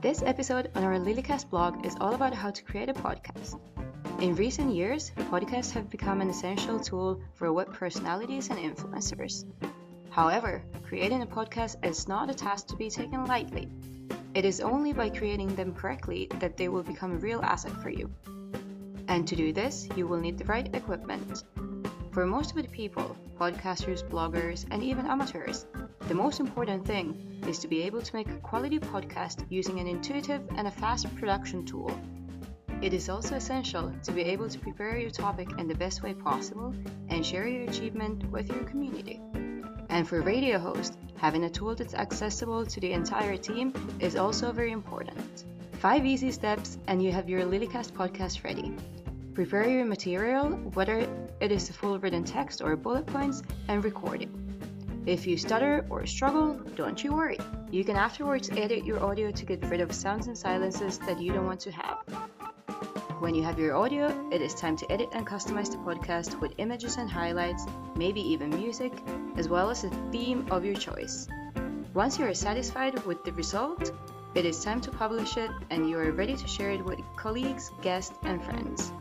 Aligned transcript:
This 0.00 0.22
episode 0.22 0.70
on 0.76 0.84
our 0.84 0.96
Lilicast 0.96 1.50
blog 1.50 1.84
is 1.84 1.96
all 2.00 2.14
about 2.14 2.32
how 2.32 2.52
to 2.52 2.62
create 2.62 2.88
a 2.88 2.94
podcast. 2.94 3.58
In 4.20 4.36
recent 4.36 4.72
years, 4.72 5.10
podcasts 5.16 5.72
have 5.72 5.90
become 5.90 6.20
an 6.20 6.30
essential 6.30 6.78
tool 6.78 7.20
for 7.34 7.52
web 7.52 7.74
personalities 7.74 8.48
and 8.48 8.60
influencers. 8.60 9.44
However, 10.10 10.62
creating 10.84 11.22
a 11.22 11.26
podcast 11.26 11.84
is 11.84 12.06
not 12.06 12.30
a 12.30 12.34
task 12.34 12.68
to 12.68 12.76
be 12.76 12.88
taken 12.88 13.24
lightly. 13.24 13.68
It 14.34 14.44
is 14.44 14.60
only 14.60 14.92
by 14.92 15.10
creating 15.10 15.56
them 15.56 15.74
correctly 15.74 16.28
that 16.38 16.56
they 16.56 16.68
will 16.68 16.84
become 16.84 17.14
a 17.14 17.18
real 17.18 17.42
asset 17.42 17.72
for 17.82 17.90
you. 17.90 18.08
And 19.08 19.26
to 19.26 19.34
do 19.34 19.52
this, 19.52 19.88
you 19.96 20.06
will 20.06 20.20
need 20.20 20.38
the 20.38 20.44
right 20.44 20.72
equipment. 20.76 21.42
For 22.18 22.26
most 22.26 22.50
of 22.50 22.56
the 22.60 22.68
people, 22.68 23.16
podcasters, 23.38 24.02
bloggers, 24.02 24.66
and 24.72 24.82
even 24.82 25.06
amateurs, 25.06 25.66
the 26.08 26.14
most 26.14 26.40
important 26.40 26.84
thing 26.84 27.40
is 27.46 27.60
to 27.60 27.68
be 27.68 27.82
able 27.82 28.02
to 28.02 28.16
make 28.16 28.28
a 28.28 28.38
quality 28.38 28.80
podcast 28.80 29.46
using 29.50 29.78
an 29.78 29.86
intuitive 29.86 30.42
and 30.56 30.66
a 30.66 30.70
fast 30.72 31.06
production 31.14 31.64
tool. 31.64 31.96
It 32.82 32.92
is 32.92 33.08
also 33.08 33.36
essential 33.36 33.94
to 34.02 34.10
be 34.10 34.22
able 34.22 34.48
to 34.48 34.58
prepare 34.58 34.98
your 34.98 35.10
topic 35.10 35.48
in 35.58 35.68
the 35.68 35.76
best 35.76 36.02
way 36.02 36.12
possible 36.12 36.74
and 37.08 37.24
share 37.24 37.46
your 37.46 37.70
achievement 37.70 38.28
with 38.32 38.48
your 38.48 38.64
community. 38.64 39.20
And 39.88 40.08
for 40.08 40.20
radio 40.20 40.58
hosts, 40.58 40.98
having 41.18 41.44
a 41.44 41.50
tool 41.50 41.76
that's 41.76 41.94
accessible 41.94 42.66
to 42.66 42.80
the 42.80 42.94
entire 42.94 43.36
team 43.36 43.72
is 44.00 44.16
also 44.16 44.50
very 44.50 44.72
important. 44.72 45.44
Five 45.74 46.04
easy 46.04 46.32
steps 46.32 46.78
and 46.88 47.00
you 47.00 47.12
have 47.12 47.28
your 47.28 47.42
Lilicast 47.42 47.92
podcast 47.92 48.42
ready. 48.42 48.74
Prepare 49.38 49.68
your 49.68 49.84
material, 49.84 50.48
whether 50.74 51.06
it 51.38 51.52
is 51.52 51.70
a 51.70 51.72
full 51.72 51.96
written 52.00 52.24
text 52.24 52.60
or 52.60 52.74
bullet 52.74 53.06
points, 53.06 53.44
and 53.68 53.84
record 53.84 54.22
it. 54.22 54.28
If 55.06 55.28
you 55.28 55.36
stutter 55.36 55.86
or 55.90 56.04
struggle, 56.06 56.54
don't 56.74 57.04
you 57.04 57.12
worry. 57.12 57.38
You 57.70 57.84
can 57.84 57.94
afterwards 57.94 58.50
edit 58.50 58.84
your 58.84 59.00
audio 59.00 59.30
to 59.30 59.46
get 59.46 59.64
rid 59.66 59.80
of 59.80 59.92
sounds 59.92 60.26
and 60.26 60.36
silences 60.36 60.98
that 61.06 61.20
you 61.20 61.32
don't 61.32 61.46
want 61.46 61.60
to 61.60 61.70
have. 61.70 61.98
When 63.20 63.32
you 63.32 63.44
have 63.44 63.60
your 63.60 63.76
audio, 63.76 64.28
it 64.32 64.42
is 64.42 64.56
time 64.56 64.76
to 64.78 64.90
edit 64.90 65.10
and 65.12 65.24
customize 65.24 65.70
the 65.70 65.76
podcast 65.76 66.40
with 66.40 66.52
images 66.58 66.96
and 66.96 67.08
highlights, 67.08 67.64
maybe 67.94 68.20
even 68.20 68.50
music, 68.50 68.92
as 69.36 69.48
well 69.48 69.70
as 69.70 69.84
a 69.84 69.90
theme 70.10 70.48
of 70.50 70.64
your 70.64 70.74
choice. 70.74 71.28
Once 71.94 72.18
you 72.18 72.24
are 72.24 72.34
satisfied 72.34 73.06
with 73.06 73.22
the 73.22 73.32
result, 73.34 73.92
it 74.34 74.44
is 74.44 74.62
time 74.62 74.80
to 74.80 74.90
publish 74.90 75.36
it 75.36 75.50
and 75.70 75.88
you 75.88 75.96
are 75.98 76.10
ready 76.10 76.36
to 76.36 76.46
share 76.48 76.70
it 76.70 76.84
with 76.84 76.98
colleagues, 77.16 77.70
guests, 77.82 78.18
and 78.24 78.44
friends. 78.44 78.92